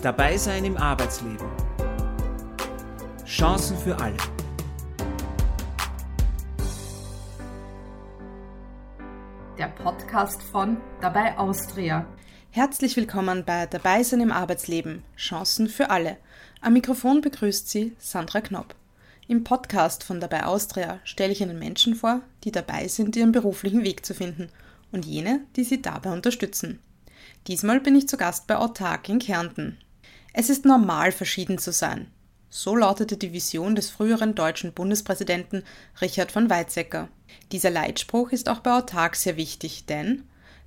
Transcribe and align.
Dabei 0.00 0.36
sein 0.36 0.64
im 0.64 0.76
Arbeitsleben. 0.76 1.48
Chancen 3.26 3.76
für 3.76 3.98
alle. 3.98 4.16
Der 9.58 9.66
Podcast 9.66 10.40
von 10.40 10.76
Dabei 11.00 11.36
Austria. 11.36 12.06
Herzlich 12.52 12.96
willkommen 12.96 13.44
bei 13.44 13.66
Dabei 13.66 14.04
sein 14.04 14.20
im 14.20 14.30
Arbeitsleben. 14.30 15.02
Chancen 15.16 15.66
für 15.68 15.90
alle. 15.90 16.16
Am 16.60 16.74
Mikrofon 16.74 17.20
begrüßt 17.20 17.68
Sie 17.68 17.96
Sandra 17.98 18.40
Knopp. 18.40 18.76
Im 19.26 19.42
Podcast 19.42 20.04
von 20.04 20.20
Dabei 20.20 20.44
Austria 20.44 21.00
stelle 21.02 21.32
ich 21.32 21.40
Ihnen 21.40 21.58
Menschen 21.58 21.96
vor, 21.96 22.20
die 22.44 22.52
dabei 22.52 22.86
sind, 22.86 23.16
ihren 23.16 23.32
beruflichen 23.32 23.82
Weg 23.82 24.06
zu 24.06 24.14
finden 24.14 24.48
und 24.92 25.06
jene, 25.06 25.40
die 25.56 25.64
sie 25.64 25.82
dabei 25.82 26.12
unterstützen. 26.12 26.78
Diesmal 27.48 27.80
bin 27.80 27.96
ich 27.96 28.08
zu 28.08 28.16
Gast 28.16 28.46
bei 28.46 28.56
Autark 28.56 29.08
in 29.08 29.18
Kärnten. 29.18 29.76
Es 30.32 30.50
ist 30.50 30.64
normal, 30.64 31.12
verschieden 31.12 31.58
zu 31.58 31.72
sein. 31.72 32.10
So 32.50 32.74
lautete 32.74 33.16
die 33.16 33.32
Vision 33.32 33.74
des 33.74 33.90
früheren 33.90 34.34
deutschen 34.34 34.72
Bundespräsidenten 34.72 35.64
Richard 36.00 36.32
von 36.32 36.48
Weizsäcker. 36.48 37.08
Dieser 37.52 37.70
Leitspruch 37.70 38.32
ist 38.32 38.48
auch 38.48 38.60
bei 38.60 38.72
Autark 38.72 39.16
sehr 39.16 39.36
wichtig, 39.36 39.84
denn 39.86 40.24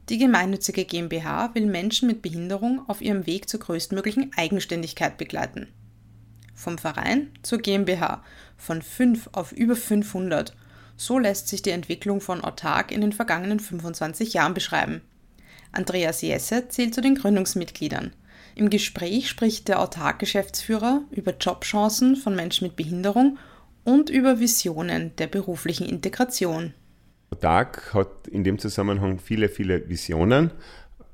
die 0.10 0.18
gemeinnützige 0.18 0.86
GmbH 0.86 1.56
will 1.56 1.66
Menschen 1.66 2.08
mit 2.08 2.22
Behinderung 2.22 2.88
auf 2.88 3.02
ihrem 3.02 3.26
Weg 3.26 3.50
zur 3.50 3.60
größtmöglichen 3.60 4.32
Eigenständigkeit 4.36 5.18
begleiten. 5.18 5.68
Vom 6.54 6.78
Verein 6.78 7.32
zur 7.42 7.59
GmbH, 7.59 8.23
von 8.58 8.82
5 8.82 9.30
auf 9.32 9.52
über 9.52 9.76
500. 9.76 10.56
So 10.98 11.18
lässt 11.18 11.48
sich 11.48 11.62
die 11.62 11.72
Entwicklung 11.72 12.22
von 12.22 12.44
Autark 12.44 12.92
in 12.92 13.02
den 13.02 13.14
vergangenen 13.14 13.59
25 13.59 14.34
Jahren 14.34 14.53
beschreiben. 14.53 15.02
Andreas 15.72 16.22
Jesse 16.22 16.68
zählt 16.68 16.94
zu 16.94 17.02
den 17.02 17.16
Gründungsmitgliedern. 17.16 18.14
Im 18.55 18.69
Gespräch 18.69 19.30
spricht 19.30 19.67
der 19.67 19.80
Autark-Geschäftsführer 19.80 21.03
über 21.11 21.35
Jobchancen 21.38 22.16
von 22.16 22.35
Menschen 22.35 22.67
mit 22.67 22.75
Behinderung 22.75 23.38
und 23.83 24.09
über 24.09 24.39
Visionen 24.39 25.16
der 25.17 25.27
beruflichen 25.27 25.88
Integration. 25.88 26.73
Autark 27.31 27.94
hat 27.94 28.27
in 28.27 28.44
dem 28.44 28.59
Zusammenhang 28.59 29.19
viele, 29.19 29.49
viele 29.49 29.88
Visionen. 29.89 30.52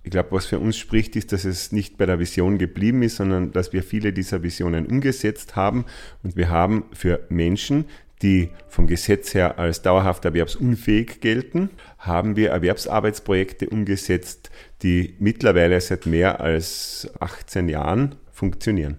Ich 0.03 0.11
glaube, 0.11 0.31
was 0.31 0.45
für 0.45 0.59
uns 0.59 0.77
spricht, 0.77 1.15
ist, 1.15 1.31
dass 1.31 1.45
es 1.45 1.71
nicht 1.71 1.97
bei 1.97 2.05
der 2.05 2.17
Vision 2.17 2.57
geblieben 2.57 3.03
ist, 3.03 3.17
sondern 3.17 3.51
dass 3.51 3.73
wir 3.73 3.83
viele 3.83 4.13
dieser 4.13 4.41
Visionen 4.41 4.87
umgesetzt 4.87 5.55
haben. 5.55 5.85
Und 6.23 6.35
wir 6.35 6.49
haben 6.49 6.85
für 6.93 7.25
Menschen, 7.29 7.85
die 8.21 8.49
vom 8.67 8.87
Gesetz 8.87 9.33
her 9.33 9.59
als 9.59 9.81
dauerhaft 9.81 10.25
erwerbsunfähig 10.25 11.21
gelten, 11.21 11.69
haben 11.99 12.35
wir 12.35 12.49
Erwerbsarbeitsprojekte 12.49 13.69
umgesetzt, 13.69 14.49
die 14.81 15.15
mittlerweile 15.19 15.79
seit 15.81 16.05
mehr 16.05 16.39
als 16.41 17.09
18 17.19 17.69
Jahren 17.69 18.15
funktionieren. 18.31 18.97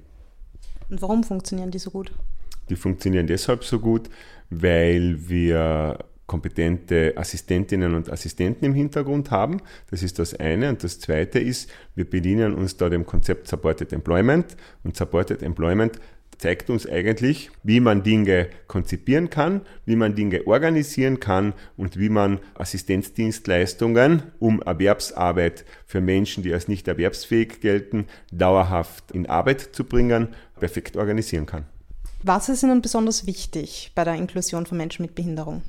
Und 0.89 1.03
warum 1.03 1.25
funktionieren 1.25 1.71
die 1.71 1.79
so 1.79 1.91
gut? 1.91 2.13
Die 2.71 2.77
funktionieren 2.77 3.27
deshalb 3.27 3.65
so 3.65 3.81
gut, 3.81 4.09
weil 4.51 5.29
wir 5.29 5.99
kompetente 6.27 7.15
Assistentinnen 7.17 7.95
und 7.95 8.13
Assistenten 8.13 8.67
im 8.67 8.75
Hintergrund 8.75 9.31
haben. 9.31 9.63
Das 9.91 10.03
ist 10.03 10.19
das 10.19 10.35
eine. 10.35 10.69
Und 10.69 10.85
das 10.85 11.01
zweite 11.01 11.39
ist, 11.39 11.71
wir 11.95 12.09
bedienen 12.09 12.55
uns 12.55 12.77
da 12.77 12.91
dem 12.91 13.07
Konzept 13.07 13.49
Supported 13.49 13.93
Employment. 13.93 14.57
Und 14.85 14.95
Supported 14.97 15.43
Employment 15.43 15.99
zeigt 16.39 16.71
uns 16.71 16.87
eigentlich, 16.89 17.51
wie 17.63 17.81
man 17.81 18.03
Dinge 18.03 18.49
konzipieren 18.67 19.29
kann, 19.29 19.63
wie 19.85 19.97
man 19.97 20.15
Dinge 20.15 20.47
organisieren 20.47 21.21
kann 21.21 21.53
und 21.77 21.99
wie 21.99 22.09
man 22.09 22.39
Assistenzdienstleistungen, 22.55 24.23
um 24.39 24.63
Erwerbsarbeit 24.63 25.65
für 25.87 26.01
Menschen, 26.01 26.43
die 26.43 26.53
als 26.53 26.69
nicht 26.69 26.89
erwerbsfähig 26.89 27.61
gelten, 27.61 28.07
dauerhaft 28.33 29.11
in 29.11 29.27
Arbeit 29.27 29.61
zu 29.61 29.85
bringen, 29.85 30.29
perfekt 30.59 30.97
organisieren 30.97 31.47
kann. 31.47 31.65
Was 32.23 32.49
ist 32.49 32.63
Ihnen 32.63 32.83
besonders 32.83 33.27
wichtig 33.27 33.93
bei 33.95 34.05
der 34.05 34.15
Inklusion 34.15 34.67
von 34.67 34.79
Menschen 34.79 35.03
mit 35.03 35.15
Behinderung? 35.15 35.63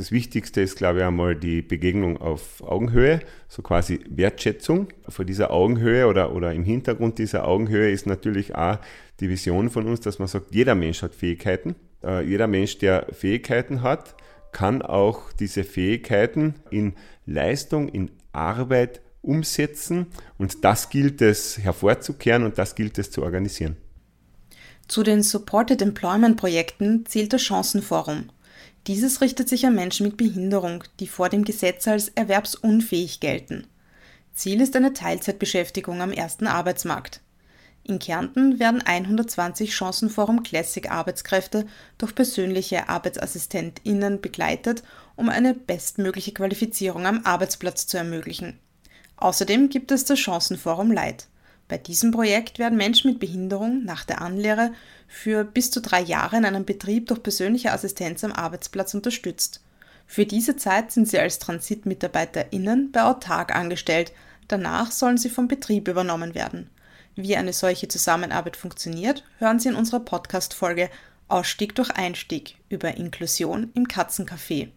Das 0.00 0.12
Wichtigste 0.12 0.62
ist, 0.62 0.76
glaube 0.76 1.00
ich, 1.00 1.04
einmal 1.04 1.36
die 1.36 1.60
Begegnung 1.60 2.16
auf 2.16 2.62
Augenhöhe, 2.62 3.20
so 3.48 3.60
quasi 3.60 4.00
Wertschätzung. 4.08 4.88
Vor 5.06 5.26
dieser 5.26 5.50
Augenhöhe 5.50 6.06
oder, 6.06 6.34
oder 6.34 6.54
im 6.54 6.64
Hintergrund 6.64 7.18
dieser 7.18 7.46
Augenhöhe 7.46 7.90
ist 7.90 8.06
natürlich 8.06 8.54
auch 8.54 8.78
die 9.20 9.28
Vision 9.28 9.68
von 9.68 9.86
uns, 9.86 10.00
dass 10.00 10.18
man 10.18 10.26
sagt, 10.26 10.54
jeder 10.54 10.74
Mensch 10.74 11.02
hat 11.02 11.14
Fähigkeiten. 11.14 11.74
Äh, 12.02 12.24
jeder 12.26 12.46
Mensch, 12.46 12.78
der 12.78 13.08
Fähigkeiten 13.12 13.82
hat, 13.82 14.14
kann 14.52 14.80
auch 14.80 15.34
diese 15.34 15.64
Fähigkeiten 15.64 16.54
in 16.70 16.94
Leistung, 17.26 17.90
in 17.90 18.10
Arbeit 18.32 19.02
umsetzen. 19.20 20.06
Und 20.38 20.64
das 20.64 20.88
gilt 20.88 21.20
es 21.20 21.58
hervorzukehren 21.58 22.44
und 22.44 22.56
das 22.56 22.74
gilt 22.74 22.96
es 22.96 23.10
zu 23.10 23.22
organisieren. 23.22 23.76
Zu 24.88 25.02
den 25.02 25.22
Supported 25.22 25.82
Employment 25.82 26.38
Projekten 26.38 27.04
zählt 27.04 27.34
das 27.34 27.42
Chancenforum. 27.42 28.30
Dieses 28.86 29.20
richtet 29.20 29.48
sich 29.48 29.66
an 29.66 29.74
Menschen 29.74 30.06
mit 30.06 30.16
Behinderung, 30.16 30.84
die 31.00 31.06
vor 31.06 31.28
dem 31.28 31.44
Gesetz 31.44 31.86
als 31.86 32.08
erwerbsunfähig 32.08 33.20
gelten. 33.20 33.66
Ziel 34.34 34.60
ist 34.60 34.74
eine 34.74 34.94
Teilzeitbeschäftigung 34.94 36.00
am 36.00 36.12
ersten 36.12 36.46
Arbeitsmarkt. 36.46 37.20
In 37.82 37.98
Kärnten 37.98 38.58
werden 38.58 38.82
120 38.82 39.74
Chancenforum 39.74 40.42
Classic 40.42 40.90
Arbeitskräfte 40.90 41.66
durch 41.98 42.14
persönliche 42.14 42.88
ArbeitsassistentInnen 42.88 44.20
begleitet, 44.20 44.82
um 45.16 45.28
eine 45.28 45.54
bestmögliche 45.54 46.32
Qualifizierung 46.32 47.06
am 47.06 47.24
Arbeitsplatz 47.24 47.86
zu 47.86 47.96
ermöglichen. 47.96 48.58
Außerdem 49.16 49.68
gibt 49.68 49.92
es 49.92 50.04
das 50.04 50.18
Chancenforum 50.18 50.90
Light. 50.90 51.26
Bei 51.70 51.78
diesem 51.78 52.10
Projekt 52.10 52.58
werden 52.58 52.76
Menschen 52.76 53.12
mit 53.12 53.20
Behinderung 53.20 53.84
nach 53.84 54.04
der 54.04 54.20
Anlehre 54.20 54.72
für 55.06 55.44
bis 55.44 55.70
zu 55.70 55.80
drei 55.80 56.00
Jahre 56.00 56.36
in 56.36 56.44
einem 56.44 56.64
Betrieb 56.64 57.06
durch 57.06 57.22
persönliche 57.22 57.70
Assistenz 57.70 58.24
am 58.24 58.32
Arbeitsplatz 58.32 58.92
unterstützt. 58.92 59.62
Für 60.04 60.26
diese 60.26 60.56
Zeit 60.56 60.90
sind 60.90 61.06
sie 61.06 61.20
als 61.20 61.38
TransitmitarbeiterInnen 61.38 62.90
bei 62.90 63.04
Autark 63.04 63.54
angestellt, 63.54 64.12
danach 64.48 64.90
sollen 64.90 65.16
sie 65.16 65.30
vom 65.30 65.46
Betrieb 65.46 65.86
übernommen 65.86 66.34
werden. 66.34 66.70
Wie 67.14 67.36
eine 67.36 67.52
solche 67.52 67.86
Zusammenarbeit 67.86 68.56
funktioniert, 68.56 69.22
hören 69.38 69.60
Sie 69.60 69.68
in 69.68 69.76
unserer 69.76 70.00
Podcast-Folge 70.00 70.90
Ausstieg 71.28 71.76
durch 71.76 71.90
Einstieg 71.92 72.56
über 72.68 72.96
Inklusion 72.96 73.70
im 73.74 73.86
Katzencafé. 73.86 74.70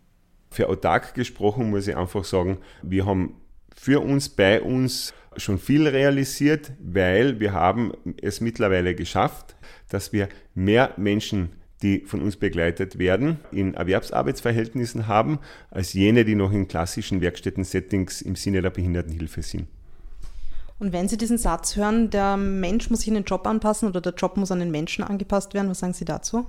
Für 0.51 0.69
Autark 0.69 1.15
gesprochen 1.15 1.71
muss 1.71 1.87
ich 1.87 1.97
einfach 1.97 2.23
sagen, 2.23 2.59
wir 2.83 3.07
haben 3.07 3.41
für 3.75 4.01
uns, 4.01 4.29
bei 4.29 4.61
uns 4.61 5.13
schon 5.37 5.57
viel 5.57 5.87
realisiert, 5.87 6.71
weil 6.79 7.39
wir 7.39 7.53
haben 7.53 7.91
es 8.21 8.41
mittlerweile 8.41 8.95
geschafft, 8.95 9.55
dass 9.89 10.13
wir 10.13 10.29
mehr 10.55 10.93
Menschen, 10.97 11.49
die 11.81 12.01
von 12.05 12.21
uns 12.21 12.37
begleitet 12.37 12.97
werden, 12.97 13.39
in 13.51 13.73
Erwerbsarbeitsverhältnissen 13.73 15.07
haben, 15.07 15.39
als 15.69 15.93
jene, 15.93 16.23
die 16.23 16.35
noch 16.35 16.51
in 16.51 16.67
klassischen 16.67 17.21
Werkstätten-Settings 17.21 18.21
im 18.21 18.35
Sinne 18.35 18.61
der 18.61 18.69
Behindertenhilfe 18.69 19.41
sind. 19.41 19.67
Und 20.79 20.91
wenn 20.91 21.07
Sie 21.07 21.17
diesen 21.17 21.37
Satz 21.37 21.75
hören, 21.75 22.09
der 22.09 22.37
Mensch 22.37 22.89
muss 22.89 22.99
sich 22.99 23.07
in 23.07 23.13
den 23.13 23.23
Job 23.23 23.45
anpassen 23.47 23.87
oder 23.87 24.01
der 24.01 24.13
Job 24.13 24.37
muss 24.37 24.51
an 24.51 24.59
den 24.59 24.71
Menschen 24.71 25.03
angepasst 25.03 25.53
werden, 25.53 25.69
was 25.69 25.79
sagen 25.79 25.93
Sie 25.93 26.05
dazu? 26.05 26.45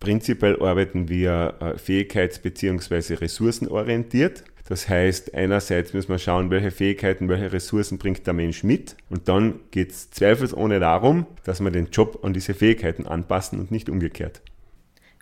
Prinzipiell 0.00 0.60
arbeiten 0.62 1.08
wir 1.08 1.54
äh, 1.60 1.64
fähigkeits- 1.76 2.40
bzw. 2.40 3.14
ressourcenorientiert. 3.14 4.44
Das 4.70 4.88
heißt, 4.88 5.34
einerseits 5.34 5.94
müssen 5.94 6.10
wir 6.10 6.20
schauen, 6.20 6.48
welche 6.50 6.70
Fähigkeiten, 6.70 7.28
welche 7.28 7.52
Ressourcen 7.52 7.98
bringt 7.98 8.24
der 8.28 8.34
Mensch 8.34 8.62
mit. 8.62 8.94
Und 9.08 9.26
dann 9.26 9.58
geht 9.72 9.90
es 9.90 10.12
zweifelsohne 10.12 10.78
darum, 10.78 11.26
dass 11.42 11.58
wir 11.58 11.72
den 11.72 11.90
Job 11.90 12.20
an 12.22 12.32
diese 12.32 12.54
Fähigkeiten 12.54 13.04
anpassen 13.04 13.58
und 13.58 13.72
nicht 13.72 13.88
umgekehrt. 13.88 14.42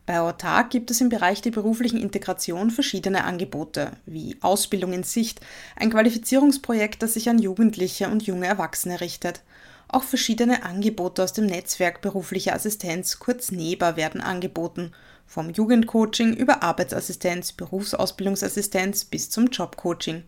Bei 0.05 0.21
Autark 0.21 0.69
gibt 0.69 0.91
es 0.91 1.01
im 1.01 1.09
Bereich 1.09 1.41
der 1.41 1.51
beruflichen 1.51 1.99
Integration 1.99 2.71
verschiedene 2.71 3.25
Angebote, 3.25 3.93
wie 4.05 4.37
Ausbildung 4.43 4.93
in 4.93 5.03
Sicht, 5.03 5.41
ein 5.77 5.89
Qualifizierungsprojekt, 5.89 7.03
das 7.03 7.15
sich 7.15 7.31
an 7.31 7.39
Jugendliche 7.39 8.11
und 8.11 8.27
junge 8.27 8.47
Erwachsene 8.47 9.01
richtet. 9.01 9.41
Auch 9.89 10.03
verschiedene 10.03 10.63
Angebote 10.65 11.23
aus 11.23 11.33
dem 11.33 11.47
Netzwerk 11.47 12.03
berufliche 12.03 12.53
Assistenz, 12.53 13.19
kurz 13.19 13.51
NEBA, 13.51 13.97
werden 13.97 14.21
angeboten– 14.21 14.93
vom 15.29 15.51
Jugendcoaching 15.51 16.33
über 16.33 16.63
Arbeitsassistenz, 16.63 17.53
Berufsausbildungsassistenz 17.53 19.05
bis 19.05 19.29
zum 19.29 19.49
Jobcoaching. 19.49 20.25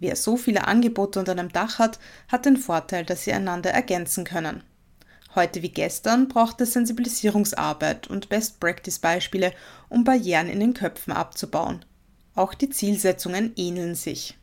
Wer 0.00 0.16
so 0.16 0.36
viele 0.36 0.68
Angebote 0.68 1.18
unter 1.18 1.32
einem 1.32 1.50
Dach 1.50 1.78
hat, 1.78 1.98
hat 2.28 2.44
den 2.44 2.58
Vorteil, 2.58 3.06
dass 3.06 3.24
sie 3.24 3.32
einander 3.32 3.70
ergänzen 3.70 4.24
können. 4.24 4.62
Heute 5.34 5.62
wie 5.62 5.70
gestern 5.70 6.28
braucht 6.28 6.60
es 6.60 6.74
Sensibilisierungsarbeit 6.74 8.06
und 8.06 8.28
Best-Practice-Beispiele, 8.28 9.52
um 9.88 10.04
Barrieren 10.04 10.48
in 10.48 10.60
den 10.60 10.74
Köpfen 10.74 11.12
abzubauen. 11.12 11.84
Auch 12.34 12.52
die 12.52 12.68
Zielsetzungen 12.68 13.52
ähneln 13.56 13.94
sich. 13.94 14.36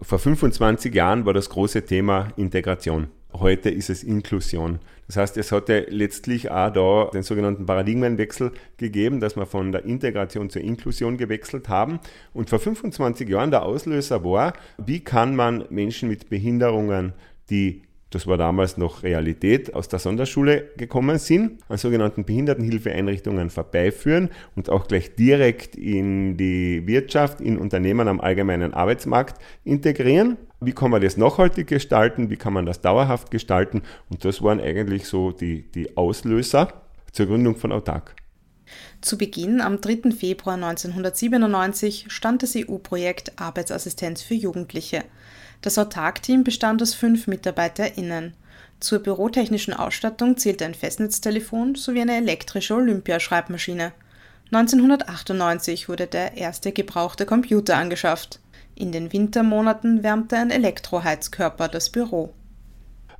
Vor 0.00 0.20
25 0.20 0.94
Jahren 0.94 1.26
war 1.26 1.34
das 1.34 1.50
große 1.50 1.84
Thema 1.84 2.28
Integration. 2.36 3.08
Heute 3.34 3.68
ist 3.68 3.90
es 3.90 4.02
Inklusion. 4.02 4.78
Das 5.06 5.16
heißt, 5.16 5.36
es 5.36 5.52
hatte 5.52 5.86
letztlich 5.90 6.50
auch 6.50 6.72
da 6.72 7.10
den 7.12 7.22
sogenannten 7.22 7.66
Paradigmenwechsel 7.66 8.52
gegeben, 8.78 9.20
dass 9.20 9.36
wir 9.36 9.44
von 9.44 9.70
der 9.70 9.84
Integration 9.84 10.48
zur 10.48 10.62
Inklusion 10.62 11.18
gewechselt 11.18 11.68
haben. 11.68 12.00
Und 12.32 12.48
vor 12.48 12.58
25 12.58 13.28
Jahren 13.28 13.50
der 13.50 13.64
Auslöser 13.64 14.24
war, 14.24 14.54
wie 14.78 15.00
kann 15.00 15.36
man 15.36 15.64
Menschen 15.68 16.08
mit 16.08 16.30
Behinderungen, 16.30 17.12
die 17.50 17.82
das 18.10 18.26
war 18.26 18.38
damals 18.38 18.78
noch 18.78 19.02
Realität, 19.02 19.74
aus 19.74 19.88
der 19.88 19.98
Sonderschule 19.98 20.70
gekommen 20.78 21.18
sind, 21.18 21.62
an 21.68 21.76
sogenannten 21.76 22.24
Behindertenhilfeeinrichtungen 22.24 23.50
vorbeiführen 23.50 24.30
und 24.56 24.70
auch 24.70 24.88
gleich 24.88 25.14
direkt 25.14 25.76
in 25.76 26.38
die 26.38 26.86
Wirtschaft, 26.86 27.42
in 27.42 27.58
Unternehmen 27.58 28.08
am 28.08 28.20
allgemeinen 28.20 28.72
Arbeitsmarkt 28.72 29.38
integrieren. 29.62 30.38
Wie 30.60 30.72
kann 30.72 30.90
man 30.90 31.00
das 31.00 31.16
nachhaltig 31.16 31.68
gestalten? 31.68 32.30
Wie 32.30 32.36
kann 32.36 32.52
man 32.52 32.66
das 32.66 32.80
dauerhaft 32.80 33.30
gestalten? 33.30 33.82
Und 34.10 34.24
das 34.24 34.42
waren 34.42 34.60
eigentlich 34.60 35.06
so 35.06 35.30
die, 35.30 35.70
die 35.70 35.96
Auslöser 35.96 36.82
zur 37.12 37.26
Gründung 37.26 37.56
von 37.56 37.70
Autark. 37.70 38.16
Zu 39.00 39.16
Beginn 39.16 39.60
am 39.60 39.80
3. 39.80 40.10
Februar 40.10 40.56
1997 40.56 42.06
stand 42.08 42.42
das 42.42 42.54
EU-Projekt 42.56 43.40
Arbeitsassistenz 43.40 44.22
für 44.22 44.34
Jugendliche. 44.34 45.04
Das 45.62 45.78
Autark-Team 45.78 46.44
bestand 46.44 46.82
aus 46.82 46.94
fünf 46.94 47.28
MitarbeiterInnen. 47.28 48.34
Zur 48.80 49.00
bürotechnischen 49.00 49.74
Ausstattung 49.74 50.36
zählte 50.36 50.64
ein 50.64 50.74
Festnetztelefon 50.74 51.76
sowie 51.76 52.02
eine 52.02 52.16
elektrische 52.16 52.74
Olympiaschreibmaschine. 52.74 53.92
1998 54.52 55.88
wurde 55.88 56.06
der 56.06 56.36
erste 56.36 56.72
gebrauchte 56.72 57.26
Computer 57.26 57.76
angeschafft. 57.76 58.40
In 58.80 58.92
den 58.92 59.12
Wintermonaten 59.12 60.04
wärmte 60.04 60.36
ein 60.36 60.52
Elektroheizkörper 60.52 61.66
das 61.66 61.90
Büro. 61.90 62.32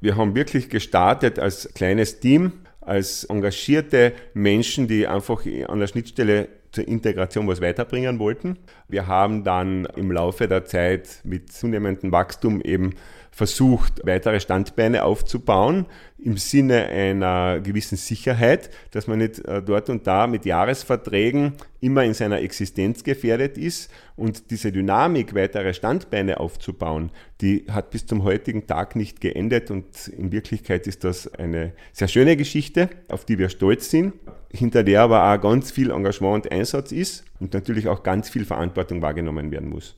Wir 0.00 0.16
haben 0.16 0.36
wirklich 0.36 0.70
gestartet 0.70 1.40
als 1.40 1.74
kleines 1.74 2.20
Team, 2.20 2.52
als 2.80 3.24
engagierte 3.24 4.12
Menschen, 4.34 4.86
die 4.86 5.08
einfach 5.08 5.44
an 5.66 5.80
der 5.80 5.88
Schnittstelle 5.88 6.48
zur 6.78 6.86
Integration 6.86 7.48
was 7.48 7.60
weiterbringen 7.60 8.20
wollten. 8.20 8.56
Wir 8.86 9.08
haben 9.08 9.42
dann 9.42 9.86
im 9.96 10.12
Laufe 10.12 10.46
der 10.46 10.64
Zeit 10.64 11.20
mit 11.24 11.52
zunehmendem 11.52 12.12
Wachstum 12.12 12.60
eben 12.60 12.94
versucht, 13.38 14.00
weitere 14.04 14.40
Standbeine 14.40 15.04
aufzubauen, 15.04 15.86
im 16.18 16.36
Sinne 16.36 16.86
einer 16.86 17.60
gewissen 17.60 17.96
Sicherheit, 17.96 18.70
dass 18.90 19.06
man 19.06 19.18
nicht 19.18 19.38
äh, 19.44 19.62
dort 19.62 19.88
und 19.90 20.06
da 20.08 20.26
mit 20.26 20.44
Jahresverträgen 20.44 21.52
immer 21.80 22.02
in 22.02 22.14
seiner 22.14 22.40
Existenz 22.40 23.04
gefährdet 23.04 23.56
ist. 23.56 23.90
Und 24.16 24.50
diese 24.50 24.72
Dynamik, 24.72 25.36
weitere 25.36 25.72
Standbeine 25.72 26.40
aufzubauen, 26.40 27.12
die 27.40 27.66
hat 27.70 27.90
bis 27.90 28.06
zum 28.06 28.24
heutigen 28.24 28.66
Tag 28.66 28.96
nicht 28.96 29.20
geendet. 29.20 29.70
Und 29.70 30.08
in 30.08 30.32
Wirklichkeit 30.32 30.88
ist 30.88 31.04
das 31.04 31.32
eine 31.34 31.72
sehr 31.92 32.08
schöne 32.08 32.36
Geschichte, 32.36 32.88
auf 33.08 33.24
die 33.24 33.38
wir 33.38 33.48
stolz 33.48 33.88
sind, 33.88 34.14
hinter 34.50 34.82
der 34.82 35.02
aber 35.02 35.32
auch 35.32 35.40
ganz 35.40 35.70
viel 35.70 35.92
Engagement 35.92 36.46
und 36.46 36.52
Einsatz 36.52 36.67
ist 36.74 37.24
und 37.40 37.54
natürlich 37.54 37.88
auch 37.88 38.02
ganz 38.02 38.28
viel 38.28 38.44
Verantwortung 38.44 39.02
wahrgenommen 39.02 39.50
werden 39.50 39.70
muss. 39.70 39.94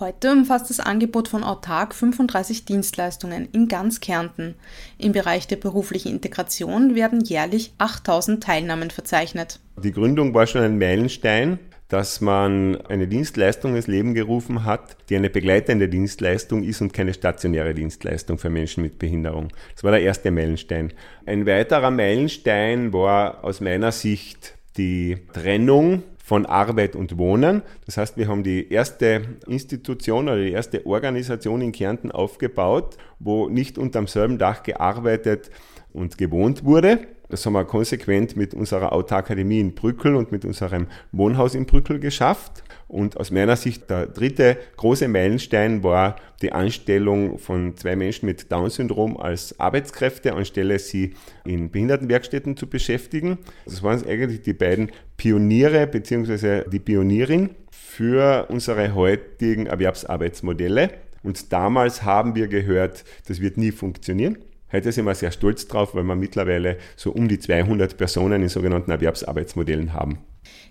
Heute 0.00 0.32
umfasst 0.32 0.70
das 0.70 0.80
Angebot 0.80 1.28
von 1.28 1.44
Autark 1.44 1.94
35 1.94 2.64
Dienstleistungen 2.64 3.48
in 3.52 3.68
ganz 3.68 4.00
Kärnten. 4.00 4.56
Im 4.98 5.12
Bereich 5.12 5.46
der 5.46 5.54
beruflichen 5.54 6.10
Integration 6.10 6.96
werden 6.96 7.20
jährlich 7.20 7.72
8000 7.78 8.42
Teilnahmen 8.42 8.90
verzeichnet. 8.90 9.60
Die 9.80 9.92
Gründung 9.92 10.34
war 10.34 10.48
schon 10.48 10.62
ein 10.62 10.78
Meilenstein, 10.78 11.60
dass 11.86 12.20
man 12.20 12.80
eine 12.86 13.06
Dienstleistung 13.06 13.76
ins 13.76 13.86
Leben 13.86 14.14
gerufen 14.14 14.64
hat, 14.64 14.96
die 15.10 15.16
eine 15.16 15.30
begleitende 15.30 15.88
Dienstleistung 15.88 16.64
ist 16.64 16.80
und 16.80 16.92
keine 16.92 17.14
stationäre 17.14 17.72
Dienstleistung 17.72 18.36
für 18.36 18.50
Menschen 18.50 18.82
mit 18.82 18.98
Behinderung. 18.98 19.52
Das 19.74 19.84
war 19.84 19.92
der 19.92 20.02
erste 20.02 20.32
Meilenstein. 20.32 20.92
Ein 21.24 21.46
weiterer 21.46 21.92
Meilenstein 21.92 22.92
war 22.92 23.44
aus 23.44 23.60
meiner 23.60 23.92
Sicht 23.92 24.54
die 24.76 25.18
Trennung 25.32 26.02
von 26.24 26.46
Arbeit 26.46 26.96
und 26.96 27.18
Wohnen. 27.18 27.60
Das 27.84 27.98
heißt, 27.98 28.16
wir 28.16 28.28
haben 28.28 28.42
die 28.42 28.72
erste 28.72 29.36
Institution 29.46 30.24
oder 30.24 30.42
die 30.42 30.52
erste 30.52 30.86
Organisation 30.86 31.60
in 31.60 31.70
Kärnten 31.70 32.10
aufgebaut, 32.10 32.96
wo 33.18 33.50
nicht 33.50 33.76
unterm 33.76 34.06
selben 34.06 34.38
Dach 34.38 34.62
gearbeitet 34.62 35.50
und 35.92 36.16
gewohnt 36.16 36.64
wurde. 36.64 37.00
Das 37.34 37.44
haben 37.46 37.54
wir 37.54 37.64
konsequent 37.64 38.36
mit 38.36 38.54
unserer 38.54 38.92
Autakademie 38.92 39.58
in 39.58 39.74
Brückel 39.74 40.14
und 40.14 40.30
mit 40.30 40.44
unserem 40.44 40.86
Wohnhaus 41.10 41.56
in 41.56 41.66
Brückel 41.66 41.98
geschafft. 41.98 42.62
Und 42.86 43.16
aus 43.16 43.32
meiner 43.32 43.56
Sicht 43.56 43.90
der 43.90 44.06
dritte 44.06 44.56
große 44.76 45.08
Meilenstein 45.08 45.82
war 45.82 46.14
die 46.42 46.52
Anstellung 46.52 47.40
von 47.40 47.76
zwei 47.76 47.96
Menschen 47.96 48.26
mit 48.26 48.52
Down-Syndrom 48.52 49.16
als 49.16 49.58
Arbeitskräfte, 49.58 50.32
anstelle 50.32 50.78
sie 50.78 51.14
in 51.44 51.72
Behindertenwerkstätten 51.72 52.56
zu 52.56 52.68
beschäftigen. 52.68 53.38
Das 53.64 53.82
waren 53.82 54.06
eigentlich 54.06 54.42
die 54.42 54.52
beiden 54.52 54.92
Pioniere 55.16 55.88
bzw. 55.88 56.70
die 56.70 56.78
Pionierin 56.78 57.50
für 57.72 58.46
unsere 58.48 58.94
heutigen 58.94 59.66
Erwerbsarbeitsmodelle. 59.66 60.90
Und 61.24 61.52
damals 61.52 62.04
haben 62.04 62.36
wir 62.36 62.46
gehört, 62.46 63.02
das 63.26 63.40
wird 63.40 63.56
nie 63.56 63.72
funktionieren. 63.72 64.38
Heute 64.74 64.90
sind 64.90 65.04
wir 65.04 65.14
sehr 65.14 65.30
stolz 65.30 65.68
drauf, 65.68 65.94
weil 65.94 66.02
wir 66.02 66.16
mittlerweile 66.16 66.78
so 66.96 67.12
um 67.12 67.28
die 67.28 67.38
200 67.38 67.96
Personen 67.96 68.42
in 68.42 68.48
sogenannten 68.48 68.90
Erwerbsarbeitsmodellen 68.90 69.92
haben. 69.92 70.18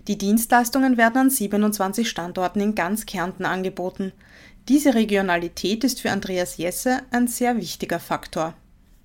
Die 0.08 0.18
Dienstleistungen 0.18 0.98
werden 0.98 1.16
an 1.16 1.30
27 1.30 2.06
Standorten 2.06 2.60
in 2.60 2.74
ganz 2.74 3.06
Kärnten 3.06 3.46
angeboten. 3.46 4.12
Diese 4.68 4.94
Regionalität 4.94 5.84
ist 5.84 6.02
für 6.02 6.10
Andreas 6.10 6.58
Jesse 6.58 6.98
ein 7.12 7.28
sehr 7.28 7.56
wichtiger 7.56 7.98
Faktor. 7.98 8.52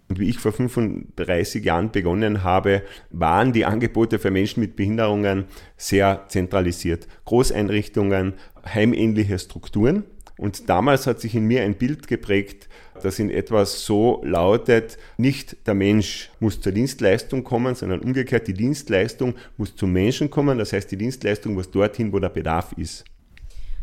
Und 0.09 0.19
wie 0.19 0.27
ich 0.27 0.39
vor 0.39 0.51
35 0.51 1.63
Jahren 1.63 1.91
begonnen 1.91 2.43
habe, 2.43 2.81
waren 3.09 3.53
die 3.53 3.63
Angebote 3.63 4.19
für 4.19 4.31
Menschen 4.31 4.59
mit 4.59 4.75
Behinderungen 4.75 5.45
sehr 5.77 6.25
zentralisiert. 6.27 7.07
Großeinrichtungen, 7.23 8.33
heimähnliche 8.65 9.39
Strukturen. 9.39 10.03
Und 10.39 10.69
damals 10.69 11.05
hat 11.05 11.19
sich 11.19 11.35
in 11.35 11.43
mir 11.43 11.63
ein 11.63 11.75
Bild 11.75 12.07
geprägt, 12.07 12.69
das 13.03 13.19
in 13.19 13.29
etwas 13.29 13.83
so 13.83 14.21
lautet, 14.23 14.97
nicht 15.17 15.67
der 15.67 15.73
Mensch 15.73 16.31
muss 16.39 16.61
zur 16.61 16.71
Dienstleistung 16.71 17.43
kommen, 17.43 17.75
sondern 17.75 17.99
umgekehrt, 17.99 18.47
die 18.47 18.53
Dienstleistung 18.53 19.35
muss 19.57 19.75
zum 19.75 19.91
Menschen 19.91 20.29
kommen. 20.29 20.57
Das 20.57 20.71
heißt, 20.71 20.89
die 20.91 20.95
Dienstleistung 20.95 21.55
muss 21.55 21.69
dorthin, 21.69 22.13
wo 22.13 22.19
der 22.19 22.29
Bedarf 22.29 22.71
ist. 22.77 23.03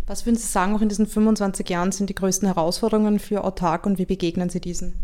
Was 0.07 0.25
würden 0.25 0.37
Sie 0.37 0.47
sagen, 0.47 0.75
auch 0.75 0.81
in 0.81 0.89
diesen 0.89 1.07
25 1.07 1.69
Jahren 1.69 1.93
sind 1.93 2.09
die 2.09 2.15
größten 2.15 2.49
Herausforderungen 2.49 3.19
für 3.19 3.45
Autark 3.45 3.85
und 3.85 3.99
wie 3.99 4.07
begegnen 4.07 4.49
Sie 4.49 4.61
diesen? 4.61 4.95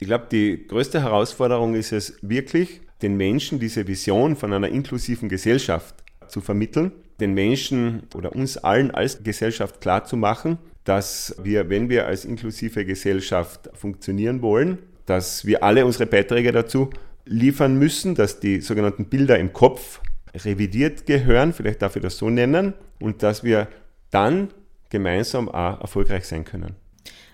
Ich 0.00 0.06
glaube, 0.06 0.26
die 0.30 0.66
größte 0.66 1.00
Herausforderung 1.00 1.74
ist 1.74 1.92
es 1.92 2.18
wirklich, 2.20 2.82
den 3.00 3.16
Menschen 3.16 3.58
diese 3.58 3.86
Vision 3.86 4.36
von 4.36 4.52
einer 4.52 4.68
inklusiven 4.68 5.30
Gesellschaft 5.30 5.94
zu 6.28 6.42
vermitteln 6.42 6.92
den 7.20 7.34
Menschen 7.34 8.04
oder 8.14 8.34
uns 8.34 8.56
allen 8.56 8.90
als 8.90 9.22
Gesellschaft 9.22 9.80
klarzumachen, 9.80 10.58
dass 10.84 11.34
wir, 11.42 11.70
wenn 11.70 11.88
wir 11.88 12.06
als 12.06 12.24
inklusive 12.24 12.84
Gesellschaft 12.84 13.70
funktionieren 13.74 14.42
wollen, 14.42 14.78
dass 15.06 15.44
wir 15.44 15.62
alle 15.62 15.86
unsere 15.86 16.06
Beiträge 16.06 16.52
dazu 16.52 16.90
liefern 17.24 17.78
müssen, 17.78 18.14
dass 18.14 18.40
die 18.40 18.60
sogenannten 18.60 19.06
Bilder 19.06 19.38
im 19.38 19.52
Kopf 19.52 20.00
revidiert 20.34 21.06
gehören, 21.06 21.52
vielleicht 21.52 21.82
darf 21.82 21.96
ich 21.96 22.02
das 22.02 22.18
so 22.18 22.28
nennen, 22.28 22.74
und 23.00 23.22
dass 23.22 23.44
wir 23.44 23.68
dann 24.10 24.48
gemeinsam 24.90 25.48
auch 25.48 25.80
erfolgreich 25.80 26.26
sein 26.26 26.44
können. 26.44 26.76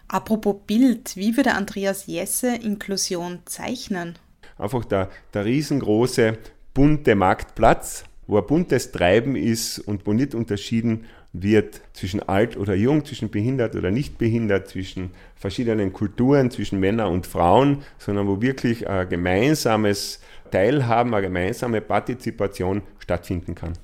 Apropos 0.09 0.57
Bild, 0.67 1.17
wie 1.17 1.37
würde 1.37 1.53
Andreas 1.53 2.07
Jesse 2.07 2.57
Inklusion 2.57 3.41
zeichnen? 3.45 4.19
Einfach 4.59 4.85
der, 4.85 5.09
der 5.33 5.45
riesengroße 5.45 6.37
bunte 6.75 7.15
Marktplatz, 7.15 8.05
wo 8.31 8.39
ein 8.39 8.47
buntes 8.47 8.93
Treiben 8.93 9.37
ist 9.37 9.79
und 9.79 10.07
wo 10.07 10.13
nicht 10.13 10.35
unterschieden 10.35 11.05
wird 11.33 11.81
zwischen 11.93 12.21
alt 12.29 12.57
oder 12.57 12.75
jung, 12.75 13.05
zwischen 13.05 13.31
behindert 13.31 13.77
oder 13.77 13.91
nicht 13.91 14.19
behindert, 14.19 14.69
zwischen 14.69 15.11
verschiedenen 15.37 15.93
Kulturen, 15.93 16.51
zwischen 16.51 16.81
Männern 16.81 17.13
und 17.13 17.27
Frauen, 17.27 17.83
sondern 17.99 18.27
wo 18.27 18.41
wirklich 18.41 18.89
ein 18.89 19.09
gemeinsames 19.09 20.21
Teilhaben, 20.51 21.15
eine 21.15 21.27
gemeinsame 21.27 21.81
Partizipation 21.81 22.83
stattfinden 22.99 23.55
kann. 23.55 23.75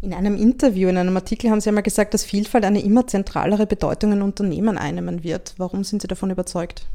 In 0.00 0.14
einem 0.14 0.36
Interview, 0.36 0.88
in 0.88 0.96
einem 0.96 1.16
Artikel 1.16 1.50
haben 1.50 1.60
Sie 1.60 1.70
einmal 1.70 1.82
gesagt, 1.82 2.14
dass 2.14 2.24
Vielfalt 2.24 2.64
eine 2.64 2.82
immer 2.82 3.06
zentralere 3.06 3.66
Bedeutung 3.66 4.12
in 4.12 4.22
Unternehmen 4.22 4.78
einnehmen 4.78 5.24
wird. 5.24 5.54
Warum 5.56 5.82
sind 5.82 6.02
Sie 6.02 6.08
davon 6.08 6.30
überzeugt? 6.30 6.86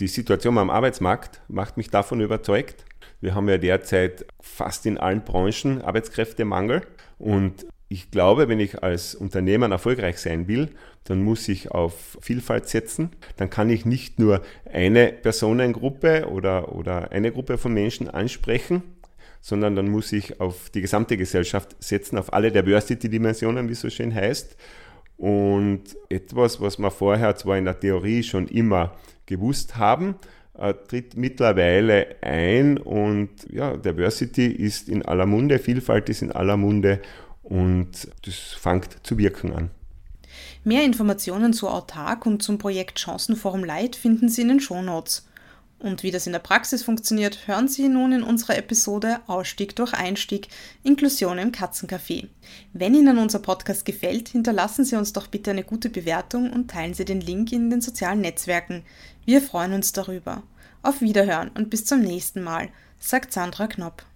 Die 0.00 0.08
Situation 0.08 0.58
am 0.58 0.70
Arbeitsmarkt 0.70 1.40
macht 1.48 1.76
mich 1.76 1.88
davon 1.88 2.20
überzeugt. 2.20 2.84
Wir 3.20 3.34
haben 3.34 3.48
ja 3.48 3.58
derzeit 3.58 4.26
fast 4.40 4.86
in 4.86 4.98
allen 4.98 5.24
Branchen 5.24 5.82
Arbeitskräftemangel 5.82 6.82
und 7.18 7.66
ich 7.88 8.10
glaube, 8.10 8.48
wenn 8.48 8.60
ich 8.60 8.82
als 8.82 9.14
Unternehmer 9.14 9.70
erfolgreich 9.70 10.18
sein 10.18 10.46
will, 10.46 10.68
dann 11.04 11.22
muss 11.22 11.48
ich 11.48 11.70
auf 11.70 12.18
Vielfalt 12.20 12.68
setzen. 12.68 13.10
Dann 13.36 13.48
kann 13.48 13.70
ich 13.70 13.86
nicht 13.86 14.18
nur 14.18 14.42
eine 14.70 15.10
Personengruppe 15.10 16.28
oder, 16.28 16.74
oder 16.74 17.12
eine 17.12 17.32
Gruppe 17.32 17.56
von 17.56 17.72
Menschen 17.72 18.10
ansprechen, 18.10 18.82
sondern 19.40 19.74
dann 19.74 19.88
muss 19.88 20.12
ich 20.12 20.40
auf 20.40 20.68
die 20.68 20.82
gesamte 20.82 21.16
Gesellschaft 21.16 21.76
setzen, 21.82 22.18
auf 22.18 22.32
alle 22.34 22.52
Diversity-Dimensionen, 22.52 23.68
wie 23.68 23.72
es 23.72 23.80
so 23.80 23.88
schön 23.88 24.14
heißt. 24.14 24.56
Und 25.16 25.96
etwas, 26.10 26.60
was 26.60 26.78
wir 26.78 26.90
vorher 26.90 27.36
zwar 27.36 27.56
in 27.56 27.64
der 27.64 27.80
Theorie 27.80 28.22
schon 28.22 28.46
immer 28.46 28.96
gewusst 29.24 29.76
haben, 29.76 30.16
tritt 30.88 31.16
mittlerweile 31.16 32.16
ein 32.20 32.78
und 32.78 33.30
ja, 33.50 33.76
Diversity 33.76 34.46
ist 34.46 34.88
in 34.88 35.04
aller 35.04 35.26
Munde, 35.26 35.58
Vielfalt 35.58 36.08
ist 36.08 36.22
in 36.22 36.32
aller 36.32 36.56
Munde 36.56 37.00
und 37.42 38.08
das 38.24 38.34
fängt 38.34 39.06
zu 39.06 39.18
wirken 39.18 39.52
an. 39.52 39.70
Mehr 40.64 40.84
Informationen 40.84 41.52
zu 41.52 41.68
Autark 41.68 42.26
und 42.26 42.42
zum 42.42 42.58
Projekt 42.58 42.98
Chancenforum 42.98 43.64
Light 43.64 43.96
finden 43.96 44.28
Sie 44.28 44.42
in 44.42 44.48
den 44.48 44.60
Shownotes. 44.60 45.27
Und 45.80 46.02
wie 46.02 46.10
das 46.10 46.26
in 46.26 46.32
der 46.32 46.40
Praxis 46.40 46.82
funktioniert, 46.82 47.46
hören 47.46 47.68
Sie 47.68 47.88
nun 47.88 48.12
in 48.12 48.22
unserer 48.24 48.58
Episode 48.58 49.20
Ausstieg 49.28 49.76
durch 49.76 49.94
Einstieg, 49.94 50.48
Inklusion 50.82 51.38
im 51.38 51.52
Katzencafé. 51.52 52.26
Wenn 52.72 52.94
Ihnen 52.94 53.18
unser 53.18 53.38
Podcast 53.38 53.84
gefällt, 53.84 54.28
hinterlassen 54.28 54.84
Sie 54.84 54.96
uns 54.96 55.12
doch 55.12 55.28
bitte 55.28 55.52
eine 55.52 55.62
gute 55.62 55.88
Bewertung 55.88 56.52
und 56.52 56.68
teilen 56.68 56.94
Sie 56.94 57.04
den 57.04 57.20
Link 57.20 57.52
in 57.52 57.70
den 57.70 57.80
sozialen 57.80 58.20
Netzwerken. 58.20 58.82
Wir 59.24 59.40
freuen 59.40 59.72
uns 59.72 59.92
darüber. 59.92 60.42
Auf 60.82 61.00
Wiederhören 61.00 61.50
und 61.54 61.70
bis 61.70 61.84
zum 61.84 62.00
nächsten 62.00 62.42
Mal, 62.42 62.70
sagt 62.98 63.32
Sandra 63.32 63.68
Knopp. 63.68 64.07